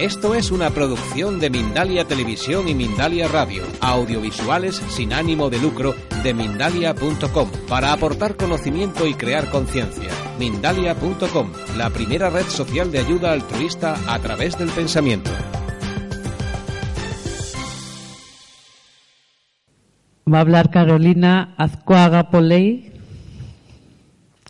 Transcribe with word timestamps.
Esto 0.00 0.34
es 0.34 0.50
una 0.50 0.70
producción 0.70 1.40
de 1.40 1.50
Mindalia 1.50 2.06
Televisión 2.06 2.68
y 2.68 2.74
Mindalia 2.74 3.28
Radio, 3.28 3.64
audiovisuales 3.82 4.76
sin 4.76 5.12
ánimo 5.12 5.50
de 5.50 5.58
lucro 5.58 5.94
de 6.22 6.32
mindalia.com, 6.32 7.50
para 7.68 7.92
aportar 7.92 8.34
conocimiento 8.36 9.06
y 9.06 9.12
crear 9.12 9.50
conciencia. 9.50 10.10
Mindalia.com, 10.38 11.52
la 11.76 11.90
primera 11.90 12.30
red 12.30 12.46
social 12.46 12.90
de 12.90 13.00
ayuda 13.00 13.32
altruista 13.32 13.94
a 14.08 14.18
través 14.20 14.56
del 14.56 14.70
pensamiento. 14.70 15.30
Va 20.26 20.38
a 20.38 20.40
hablar 20.40 20.70
Carolina 20.70 21.54
Azcuaga 21.58 22.30
Poley, 22.30 22.94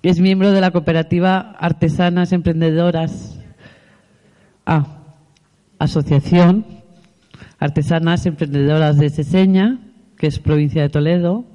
es 0.03 0.21
miembro 0.21 0.53
de 0.53 0.61
la 0.61 0.71
cooperativa 0.71 1.57
Artesanas 1.59 2.31
Emprendedoras. 2.31 3.37
Ah, 4.65 5.00
Asociación 5.81 6.67
Artesanas 7.59 8.27
Emprendedoras 8.27 8.99
de 8.99 9.09
Seseña, 9.09 9.79
que 10.19 10.27
es 10.27 10.39
provincia 10.39 10.83
de 10.83 10.91
Toledo. 10.91 11.47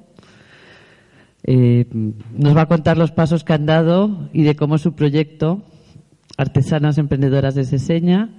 Eh, 1.43 1.85
nos 2.33 2.57
va 2.57 2.61
a 2.61 2.65
contar 2.65 2.97
los 2.97 3.11
pasos 3.11 3.43
que 3.43 3.53
han 3.53 3.67
dado 3.67 4.29
y 4.33 4.41
de 4.41 4.55
cómo 4.55 4.79
su 4.79 4.93
proyecto 4.93 5.63
Artesanas 6.37 6.97
Emprendedoras 6.97 7.53
de 7.53 7.65
Seseña, 7.65 8.29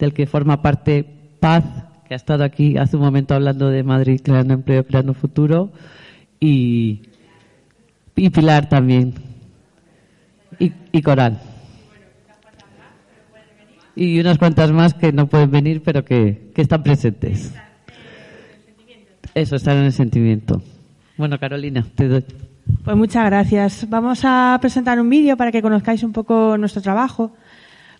del 0.00 0.12
que 0.12 0.26
forma 0.26 0.62
parte 0.62 1.06
Paz, 1.38 1.64
que 2.08 2.14
ha 2.14 2.16
estado 2.16 2.42
aquí 2.42 2.76
hace 2.76 2.96
un 2.96 3.02
momento 3.02 3.34
hablando 3.34 3.68
de 3.68 3.84
Madrid 3.84 4.20
creando 4.22 4.52
empleo, 4.54 4.84
creando 4.84 5.14
futuro, 5.14 5.70
y, 6.40 7.02
y 8.16 8.30
Pilar 8.30 8.68
también, 8.68 9.14
y, 10.58 10.72
y 10.90 11.02
Coral 11.02 11.38
y 13.96 14.20
unas 14.20 14.38
cuantas 14.38 14.70
más 14.70 14.94
que 14.94 15.10
no 15.10 15.26
pueden 15.26 15.50
venir, 15.50 15.82
pero 15.82 16.04
que, 16.04 16.52
están 16.54 16.82
presentes. 16.82 17.52
Eso, 19.34 19.56
están 19.56 19.78
en 19.78 19.84
el 19.84 19.92
sentimiento. 19.92 20.62
Bueno, 21.16 21.38
Carolina, 21.38 21.84
te 21.94 22.06
doy. 22.06 22.24
Pues 22.84 22.96
muchas 22.96 23.24
gracias. 23.24 23.88
Vamos 23.88 24.20
a 24.24 24.58
presentar 24.60 25.00
un 25.00 25.08
vídeo 25.08 25.36
para 25.36 25.50
que 25.50 25.62
conozcáis 25.62 26.02
un 26.02 26.12
poco 26.12 26.58
nuestro 26.58 26.82
trabajo, 26.82 27.32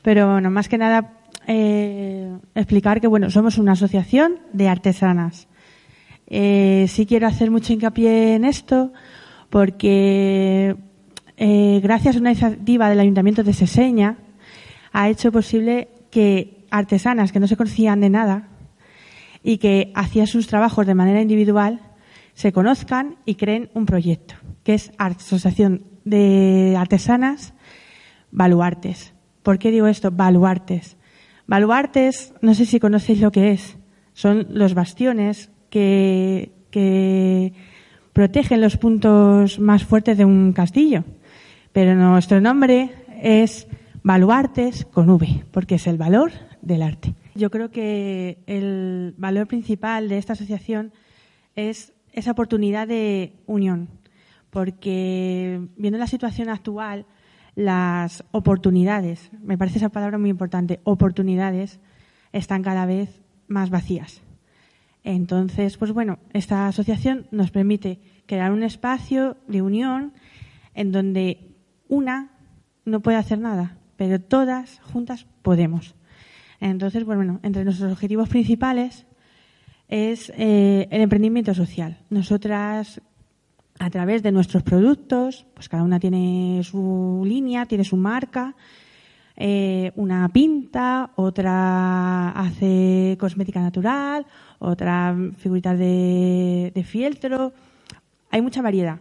pero 0.03 0.33
bueno, 0.33 0.51
más 0.51 0.69
que 0.69 0.77
nada 0.77 1.13
eh, 1.47 2.31
explicar 2.55 3.01
que 3.01 3.07
bueno, 3.07 3.31
somos 3.31 3.57
una 3.57 3.73
asociación 3.73 4.39
de 4.53 4.69
artesanas. 4.69 5.49
Eh, 6.27 6.87
sí 6.89 7.07
quiero 7.07 7.27
hacer 7.27 7.51
mucho 7.51 7.73
hincapié 7.73 8.35
en 8.35 8.45
esto 8.45 8.93
porque 9.49 10.77
eh, 11.37 11.81
gracias 11.83 12.17
a 12.17 12.19
una 12.19 12.31
iniciativa 12.31 12.91
del 12.91 13.01
Ayuntamiento 13.01 13.45
de 13.45 13.53
Seseña, 13.53 14.19
ha 14.93 15.09
hecho 15.09 15.31
posible 15.31 15.89
que 16.17 16.65
artesanas 16.71 17.31
que 17.31 17.41
no 17.41 17.47
se 17.47 17.59
conocían 17.59 18.01
de 18.01 18.09
nada 18.09 18.49
y 19.43 19.59
que 19.59 19.93
hacían 19.95 20.27
sus 20.27 20.47
trabajos 20.47 20.87
de 20.87 20.95
manera 20.95 21.21
individual 21.21 21.83
se 22.33 22.53
conozcan 22.53 23.17
y 23.27 23.35
creen 23.35 23.69
un 23.75 23.85
proyecto, 23.85 24.35
que 24.65 24.73
es 24.73 24.93
Asociación 24.97 25.83
de 26.07 26.75
Artesanas 26.79 27.53
Baluartes. 28.31 29.13
¿Por 29.43 29.59
qué 29.59 29.71
digo 29.71 29.89
esto? 29.89 30.11
Baluartes. 30.11 30.97
Baluartes, 31.47 32.33
no 32.41 32.55
sé 32.55 32.65
si 32.65 32.81
conocéis 32.81 33.21
lo 33.21 33.31
que 33.31 33.51
es, 33.51 33.77
son 34.15 34.47
los 34.49 34.73
bastiones 34.73 35.51
que, 35.69 36.53
que 36.71 37.53
protegen 38.15 38.63
los 38.63 38.79
puntos 38.79 39.59
más 39.59 39.85
fuertes 39.85 40.17
de 40.17 40.25
un 40.25 40.55
castillo. 40.55 41.05
Pero 41.73 41.95
nuestro 41.95 42.41
nombre 42.41 43.05
es 43.21 43.69
Baluartes 44.07 44.85
con 44.85 45.11
V, 45.11 45.47
porque 45.51 45.75
es 45.75 45.89
el 45.89 45.99
valor 45.99 46.31
del 46.63 46.83
arte. 46.83 47.17
Yo 47.35 47.51
creo 47.51 47.73
que 47.73 48.39
el 48.47 49.17
valor 49.19 49.49
principal 49.49 50.09
de 50.09 50.19
esta 50.19 50.35
asociación 50.35 50.93
es 51.57 51.93
esa 52.13 52.31
oportunidad 52.31 52.87
de 52.87 53.33
unión, 53.47 53.89
porque 54.51 55.61
viendo 55.77 55.99
la 55.99 56.07
situación 56.07 56.51
actual, 56.51 57.05
las 57.57 58.23
oportunidades, 58.31 59.33
me 59.43 59.59
parece 59.59 59.79
esa 59.79 59.89
palabra 59.89 60.19
muy 60.19 60.31
importante, 60.31 60.79
oportunidades, 60.85 61.81
están 62.31 62.63
cada 62.63 62.87
vez 62.87 63.25
más 63.49 63.71
vacías. 63.71 64.23
Entonces, 65.03 65.77
pues 65.79 65.91
bueno, 65.91 66.21
esta 66.33 66.69
asociación 66.69 67.27
nos 67.33 67.51
permite 67.51 67.99
crear 68.27 68.53
un 68.53 68.63
espacio 68.63 69.37
de 69.49 69.63
unión 69.63 70.13
en 70.75 70.93
donde 70.93 71.57
una 71.89 72.31
no 72.85 73.01
puede 73.01 73.17
hacer 73.17 73.41
nada, 73.41 73.79
pero 73.97 74.21
todas 74.21 74.81
juntas 74.81 75.27
podemos. 75.43 75.95
Entonces, 76.61 77.05
pues 77.05 77.17
bueno, 77.17 77.41
entre 77.43 77.65
nuestros 77.65 77.93
objetivos 77.93 78.29
principales 78.29 79.07
es 79.89 80.33
eh, 80.37 80.89
el 80.91 81.01
emprendimiento 81.01 81.55
social. 81.55 81.99
Nosotras, 82.11 83.01
a 83.79 83.91
través 83.91 84.23
de 84.23 84.33
nuestros 84.33 84.63
productos, 84.63 85.47
pues 85.55 85.69
cada 85.69 85.83
una 85.83 86.01
tiene 86.01 86.61
su 86.65 87.23
línea, 87.25 87.67
tiene 87.67 87.85
su 87.85 87.97
marca. 87.97 88.55
Eh, 89.39 89.93
una 89.97 90.27
pinta, 90.31 91.11
otra 91.17 92.31
hace 92.31 93.19
cosmética 93.21 93.61
natural, 93.61 94.25
otra 94.59 95.15
figuritas 95.37 95.79
de, 95.79 96.73
de 96.75 96.85
fieltro. 96.85 97.53
Hay 98.31 98.41
mucha 98.41 98.63
variedad. 98.63 99.01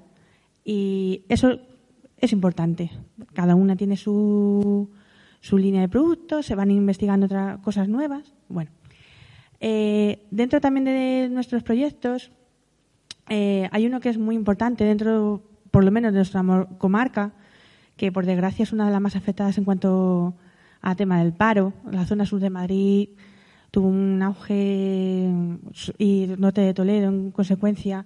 Y 0.65 1.23
eso 1.29 1.59
es 2.17 2.31
importante. 2.31 2.91
Cada 3.33 3.55
una 3.55 3.75
tiene 3.75 3.97
su, 3.97 4.89
su 5.41 5.57
línea 5.57 5.81
de 5.81 5.89
productos, 5.89 6.45
se 6.45 6.55
van 6.55 6.71
investigando 6.71 7.25
otras 7.25 7.59
cosas 7.59 7.87
nuevas. 7.87 8.33
Bueno, 8.49 8.71
eh, 9.59 10.25
dentro 10.31 10.61
también 10.61 10.85
de 10.85 11.29
nuestros 11.31 11.63
proyectos 11.63 12.31
eh, 13.29 13.69
hay 13.71 13.85
uno 13.85 13.99
que 13.99 14.09
es 14.09 14.17
muy 14.17 14.35
importante 14.35 14.83
dentro, 14.83 15.43
por 15.71 15.83
lo 15.83 15.91
menos 15.91 16.13
de 16.13 16.19
nuestra 16.19 16.43
comarca, 16.77 17.33
que 17.97 18.11
por 18.11 18.25
desgracia 18.25 18.63
es 18.63 18.73
una 18.73 18.85
de 18.85 18.91
las 18.91 19.01
más 19.01 19.15
afectadas 19.15 19.57
en 19.57 19.65
cuanto 19.65 20.35
a 20.81 20.95
tema 20.95 21.19
del 21.23 21.33
paro. 21.33 21.73
La 21.89 22.05
zona 22.05 22.25
sur 22.25 22.39
de 22.39 22.49
Madrid 22.49 23.09
tuvo 23.71 23.87
un 23.87 24.21
auge 24.21 25.29
y 25.97 26.27
norte 26.37 26.61
de 26.61 26.73
Toledo 26.73 27.09
en 27.09 27.31
consecuencia 27.31 28.05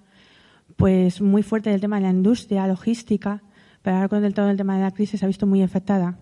pues 0.76 1.20
muy 1.20 1.42
fuerte 1.42 1.70
del 1.70 1.80
tema 1.80 1.96
de 1.96 2.02
la 2.02 2.10
industria, 2.10 2.66
logística 2.66 3.42
pero 3.82 3.96
ahora 3.96 4.08
con 4.08 4.24
el, 4.24 4.34
todo 4.34 4.50
el 4.50 4.56
tema 4.56 4.76
de 4.76 4.82
la 4.82 4.90
crisis 4.90 5.20
se 5.20 5.26
ha 5.26 5.28
visto 5.28 5.46
muy 5.46 5.62
afectada 5.62 6.18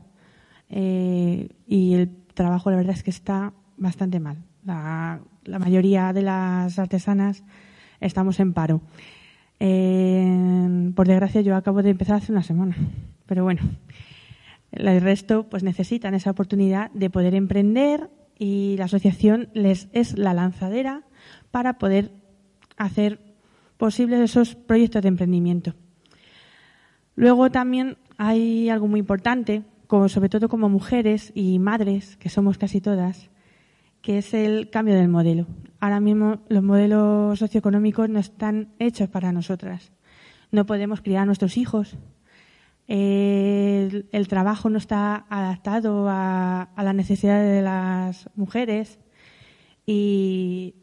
eh, 0.68 1.48
y 1.66 1.94
el 1.94 2.10
trabajo 2.34 2.70
la 2.70 2.76
verdad 2.76 2.94
es 2.94 3.02
que 3.02 3.10
está 3.10 3.52
bastante 3.76 4.20
mal. 4.20 4.38
La, 4.64 5.20
mayoría 5.58 6.12
de 6.12 6.22
las 6.22 6.78
artesanas 6.78 7.42
estamos 8.00 8.38
en 8.38 8.52
paro. 8.52 8.82
por 9.58 11.06
desgracia 11.08 11.40
yo 11.40 11.56
acabo 11.56 11.82
de 11.82 11.90
empezar 11.90 12.16
hace 12.16 12.32
una 12.32 12.42
semana, 12.42 12.76
pero 13.26 13.44
bueno, 13.44 13.62
el 14.72 15.00
resto 15.00 15.48
pues 15.48 15.62
necesitan 15.62 16.14
esa 16.14 16.30
oportunidad 16.30 16.90
de 16.92 17.10
poder 17.10 17.34
emprender 17.34 18.10
y 18.38 18.76
la 18.78 18.84
asociación 18.84 19.48
les 19.54 19.88
es 19.92 20.16
la 20.18 20.34
lanzadera 20.34 21.02
para 21.50 21.78
poder 21.78 22.12
hacer 22.76 23.20
posibles 23.78 24.20
esos 24.20 24.54
proyectos 24.54 25.02
de 25.02 25.08
emprendimiento. 25.08 25.74
Luego 27.18 27.50
también 27.50 27.98
hay 28.16 28.68
algo 28.68 28.86
muy 28.86 29.00
importante, 29.00 29.64
como, 29.88 30.08
sobre 30.08 30.28
todo 30.28 30.48
como 30.48 30.68
mujeres 30.68 31.32
y 31.34 31.58
madres, 31.58 32.16
que 32.16 32.28
somos 32.28 32.58
casi 32.58 32.80
todas, 32.80 33.28
que 34.02 34.18
es 34.18 34.34
el 34.34 34.70
cambio 34.70 34.94
del 34.94 35.08
modelo. 35.08 35.48
Ahora 35.80 35.98
mismo 35.98 36.38
los 36.48 36.62
modelos 36.62 37.40
socioeconómicos 37.40 38.08
no 38.08 38.20
están 38.20 38.68
hechos 38.78 39.08
para 39.08 39.32
nosotras. 39.32 39.90
No 40.52 40.64
podemos 40.64 41.00
criar 41.00 41.22
a 41.22 41.26
nuestros 41.26 41.56
hijos. 41.56 41.96
El, 42.86 44.06
trabajo 44.28 44.70
no 44.70 44.78
está 44.78 45.26
adaptado 45.28 46.08
a, 46.08 46.68
a 46.76 46.82
las 46.84 46.94
necesidades 46.94 47.52
de 47.52 47.62
las 47.62 48.30
mujeres 48.36 49.00
y 49.84 50.76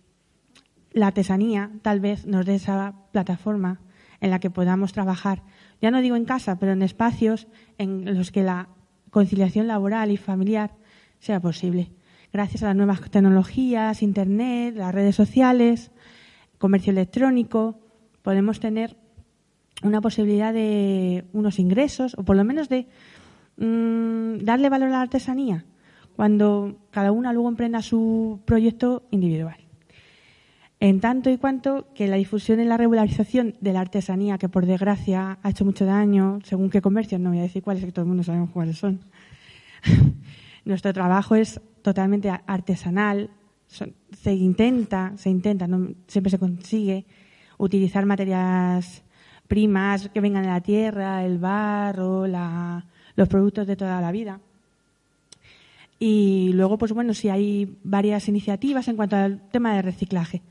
la 0.91 1.07
artesanía 1.07 1.71
tal 1.81 2.01
vez 2.01 2.25
nos 2.25 2.45
dé 2.45 2.55
esa 2.55 2.93
plataforma 3.13 3.79
en 4.19 4.31
la 4.31 4.39
que 4.41 4.49
podamos 4.49 4.91
trabajar 4.91 5.43
ya 5.85 5.91
no 5.91 6.01
digo 6.01 6.15
en 6.15 6.25
casa, 6.25 6.57
pero 6.57 6.71
en 6.71 6.81
espacios 6.81 7.47
en 7.77 8.17
los 8.17 8.31
que 8.31 8.41
la 8.41 8.69
conciliación 9.11 9.67
laboral 9.67 10.09
y 10.09 10.17
familiar 10.17 10.71
sea 11.19 11.39
posible. 11.39 11.91
Gracias 12.33 12.63
a 12.63 12.65
las 12.65 12.75
nuevas 12.75 13.01
tecnologías, 13.11 14.01
Internet, 14.01 14.75
las 14.75 14.95
redes 14.95 15.15
sociales, 15.15 15.91
comercio 16.57 16.89
electrónico, 16.89 17.77
podemos 18.23 18.59
tener 18.59 18.97
una 19.83 20.01
posibilidad 20.01 20.55
de 20.55 21.25
unos 21.33 21.59
ingresos 21.59 22.15
o 22.17 22.23
por 22.23 22.35
lo 22.35 22.43
menos 22.43 22.67
de 22.67 22.87
mm, 23.57 24.43
darle 24.43 24.69
valor 24.69 24.87
a 24.87 24.93
la 24.93 25.01
artesanía 25.01 25.65
cuando 26.15 26.79
cada 26.89 27.11
una 27.11 27.31
luego 27.31 27.49
emprenda 27.49 27.83
su 27.83 28.39
proyecto 28.43 29.03
individual 29.11 29.64
en 30.79 30.99
tanto 30.99 31.29
y 31.29 31.37
cuanto 31.37 31.87
que 31.93 32.07
la 32.07 32.17
difusión 32.17 32.59
y 32.59 32.65
la 32.65 32.77
regularización 32.77 33.55
de 33.61 33.73
la 33.73 33.81
artesanía, 33.81 34.37
que 34.37 34.49
por 34.49 34.65
desgracia 34.65 35.37
ha 35.41 35.49
hecho 35.49 35.65
mucho 35.65 35.85
daño, 35.85 36.39
según 36.43 36.69
qué 36.69 36.81
comercios, 36.81 37.21
no 37.21 37.29
voy 37.29 37.39
a 37.39 37.43
decir 37.43 37.63
cuáles, 37.63 37.85
que 37.85 37.91
todo 37.91 38.03
el 38.03 38.09
mundo 38.09 38.23
sabemos 38.23 38.49
cuáles 38.51 38.77
son. 38.77 38.99
Nuestro 40.65 40.93
trabajo 40.93 41.35
es 41.35 41.61
totalmente 41.81 42.29
artesanal. 42.29 43.29
se 43.67 44.33
intenta, 44.33 45.13
se 45.17 45.29
intenta, 45.29 45.67
no 45.67 45.93
siempre 46.07 46.29
se 46.29 46.39
consigue 46.39 47.05
utilizar 47.57 48.05
materias 48.05 49.03
primas 49.47 50.09
que 50.09 50.21
vengan 50.21 50.43
de 50.43 50.49
la 50.49 50.61
tierra, 50.61 51.23
el 51.23 51.37
barro, 51.37 52.25
los 52.27 53.29
productos 53.29 53.67
de 53.67 53.75
toda 53.75 54.01
la 54.01 54.11
vida. 54.11 54.39
Y 55.99 56.51
luego, 56.53 56.77
pues 56.77 56.91
bueno, 56.91 57.13
si 57.13 57.29
hay 57.29 57.77
varias 57.83 58.27
iniciativas 58.27 58.87
en 58.87 58.95
cuanto 58.95 59.15
al 59.15 59.39
tema 59.49 59.73
de 59.75 59.81
reciclaje. 59.81 60.41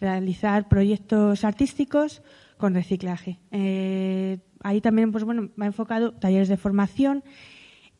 Realizar 0.00 0.68
proyectos 0.68 1.44
artísticos 1.44 2.22
con 2.56 2.74
reciclaje. 2.74 3.38
Eh, 3.50 4.38
ahí 4.62 4.80
también, 4.80 5.12
pues 5.12 5.24
bueno, 5.24 5.50
me 5.56 5.64
ha 5.64 5.68
enfocado 5.68 6.12
talleres 6.12 6.48
de 6.48 6.56
formación 6.56 7.22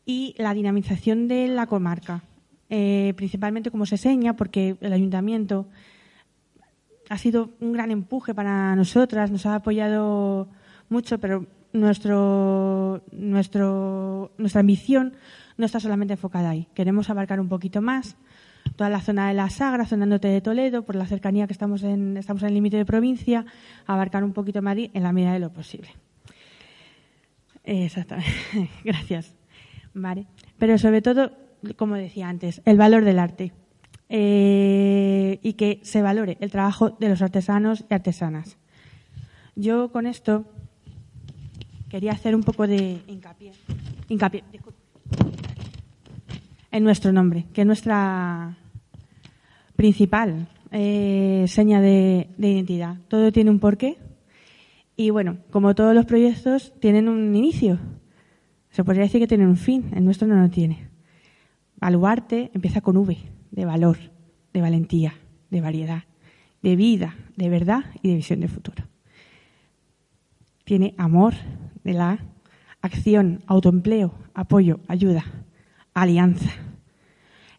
y 0.07 0.35
la 0.39 0.55
dinamización 0.55 1.29
de 1.29 1.49
la 1.49 1.67
comarca. 1.67 2.25
Eh, 2.69 3.15
principalmente 3.17 3.71
como 3.71 3.85
se 3.85 3.97
seña, 3.97 4.37
porque 4.37 4.77
el 4.81 4.93
ayuntamiento 4.93 5.67
ha 7.09 7.19
sido 7.19 7.51
un 7.61 7.73
gran 7.73 7.91
empuje 7.91 8.33
para 8.33 8.77
nosotras, 8.77 9.33
nos 9.33 9.45
ha 9.45 9.57
apoyado 9.57 10.49
mucho, 10.89 11.19
pero 11.19 11.47
nuestro, 11.73 13.03
nuestro, 13.11 14.33
nuestra 14.39 14.61
ambición 14.61 15.15
no 15.57 15.67
está 15.67 15.81
solamente 15.81 16.15
enfocada 16.15 16.51
ahí. 16.51 16.69
Queremos 16.75 17.11
abarcar 17.11 17.41
un 17.41 17.49
poquito 17.49 17.83
más 17.83 18.17
toda 18.77 18.91
la 18.91 19.01
zona 19.01 19.29
de 19.29 19.35
la 19.35 19.51
Sagra, 19.51 19.87
zona 19.87 20.19
de 20.19 20.41
Toledo, 20.41 20.83
por 20.83 20.97
la 20.97 21.07
cercanía 21.07 21.47
que 21.47 21.53
estamos 21.53 21.83
en, 21.83 22.17
estamos 22.17 22.43
en 22.43 22.49
el 22.49 22.55
límite 22.55 22.77
de 22.77 22.85
provincia, 22.85 23.45
abarcar 23.87 24.25
un 24.25 24.33
poquito 24.33 24.63
más 24.63 24.77
en 24.79 25.03
la 25.03 25.13
medida 25.13 25.33
de 25.33 25.39
lo 25.39 25.53
posible. 25.53 25.91
Exactamente. 27.65 28.31
Gracias. 28.85 29.35
Vale. 29.95 30.27
Pero 30.59 30.79
sobre 30.79 31.03
todo, 31.03 31.33
como 31.77 31.97
decía 31.97 32.29
antes, 32.29 32.63
el 32.65 32.77
valor 32.77 33.05
del 33.05 33.19
arte. 33.19 33.53
Eh, 34.13 35.39
y 35.41 35.53
que 35.53 35.79
se 35.85 36.03
valore 36.03 36.37
el 36.41 36.51
trabajo 36.51 36.91
de 36.91 37.09
los 37.09 37.23
artesanos 37.23 37.85
y 37.89 37.95
artesanas. 37.95 38.59
Yo 39.55 39.93
con 39.93 40.07
esto 40.07 40.47
quería 41.89 42.11
hacer 42.13 42.35
un 42.35 42.43
poco 42.43 42.67
de 42.67 43.03
hincapié, 43.07 44.43
en 46.73 46.85
nuestro 46.85 47.13
nombre, 47.13 47.47
que 47.53 47.61
es 47.61 47.67
nuestra 47.67 48.57
principal 49.81 50.47
eh, 50.73 51.47
seña 51.49 51.81
de, 51.81 52.29
de 52.37 52.51
identidad. 52.51 52.99
Todo 53.09 53.33
tiene 53.33 53.49
un 53.49 53.61
porqué 53.61 53.97
y 54.95 55.09
bueno, 55.09 55.39
como 55.51 55.75
todos 55.75 55.95
los 55.95 56.05
proyectos 56.05 56.75
tienen 56.81 57.09
un 57.09 57.35
inicio. 57.35 57.79
Se 58.69 58.85
podría 58.85 59.05
decir 59.05 59.23
que 59.23 59.27
tienen 59.27 59.49
un 59.49 59.57
fin, 59.57 59.91
el 59.97 60.05
nuestro 60.05 60.29
no 60.29 60.35
lo 60.35 60.51
tiene. 60.51 60.91
Baluarte 61.77 62.51
empieza 62.53 62.83
con 62.83 62.99
V 62.99 63.17
de 63.53 63.65
valor, 63.65 63.97
de 64.53 64.61
valentía, 64.61 65.15
de 65.49 65.63
variedad, 65.63 66.05
de 66.61 66.77
vida, 66.77 67.17
de 67.39 67.49
verdad 67.49 67.87
y 68.03 68.11
de 68.11 68.17
visión 68.17 68.41
de 68.41 68.49
futuro. 68.49 68.85
Tiene 70.65 70.95
amor 70.99 71.33
de 71.85 71.95
la 71.95 72.19
acción, 72.83 73.43
autoempleo, 73.47 74.13
apoyo, 74.35 74.81
ayuda, 74.89 75.25
alianza. 75.95 76.51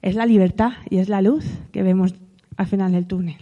Es 0.01 0.15
la 0.15 0.25
libertad 0.25 0.73
y 0.89 0.97
es 0.97 1.09
la 1.09 1.21
luz 1.21 1.45
que 1.71 1.83
vemos 1.83 2.15
al 2.57 2.67
final 2.67 2.91
del 2.91 3.05
túnel. 3.05 3.37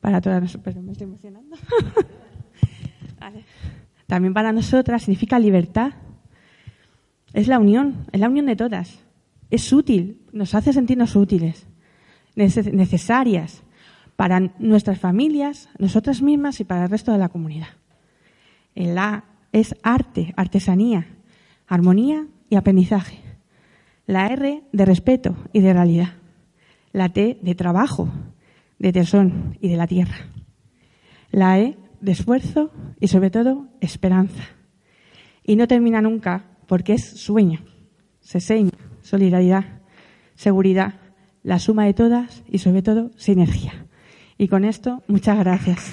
Para 0.00 0.20
todas 0.20 0.42
nosotras, 0.42 0.76
me 0.76 0.92
estoy 0.92 1.06
emocionando. 1.06 1.56
También 4.06 4.34
para 4.34 4.52
nosotras 4.52 5.02
significa 5.02 5.38
libertad. 5.38 5.92
Es 7.32 7.48
la 7.48 7.58
unión, 7.58 8.06
es 8.12 8.20
la 8.20 8.28
unión 8.28 8.46
de 8.46 8.56
todas 8.56 9.06
es 9.50 9.72
útil, 9.72 10.22
nos 10.32 10.54
hace 10.54 10.72
sentirnos 10.72 11.16
útiles, 11.16 11.66
necesarias 12.34 13.62
para 14.16 14.40
nuestras 14.58 14.98
familias, 14.98 15.68
nosotras 15.78 16.22
mismas 16.22 16.60
y 16.60 16.64
para 16.64 16.84
el 16.84 16.90
resto 16.90 17.12
de 17.12 17.18
la 17.18 17.28
comunidad. 17.28 17.68
El 18.74 18.98
A 18.98 19.24
es 19.52 19.74
arte, 19.82 20.34
artesanía, 20.36 21.06
armonía 21.66 22.26
y 22.50 22.56
aprendizaje. 22.56 23.20
La 24.06 24.26
R 24.28 24.62
de 24.72 24.84
respeto 24.84 25.36
y 25.52 25.60
de 25.60 25.72
realidad. 25.72 26.14
La 26.92 27.08
T 27.10 27.38
de 27.42 27.54
trabajo, 27.54 28.08
de 28.78 28.92
tesón 28.92 29.58
y 29.60 29.68
de 29.68 29.76
la 29.76 29.86
tierra. 29.86 30.16
La 31.30 31.58
E 31.58 31.76
de 32.00 32.12
esfuerzo 32.12 32.70
y 33.00 33.08
sobre 33.08 33.30
todo 33.30 33.68
esperanza. 33.80 34.44
Y 35.42 35.56
no 35.56 35.66
termina 35.66 36.00
nunca 36.00 36.56
porque 36.66 36.94
es 36.94 37.04
sueño, 37.04 37.60
se 38.20 38.40
seña 38.40 38.72
solidaridad, 39.02 39.64
seguridad, 40.34 40.94
la 41.42 41.58
suma 41.58 41.84
de 41.84 41.94
todas 41.94 42.42
y 42.48 42.58
sobre 42.58 42.82
todo 42.82 43.10
sinergia. 43.16 43.86
Y 44.36 44.48
con 44.48 44.64
esto, 44.64 45.02
muchas 45.06 45.38
gracias. 45.38 45.92